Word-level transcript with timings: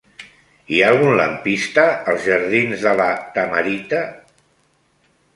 Hi 0.75 0.79
ha 0.83 0.85
algun 0.93 1.11
lampista 1.17 1.83
als 2.13 2.25
jardins 2.29 2.85
de 2.85 2.93
La 3.01 3.07
Tamarita? 3.35 3.99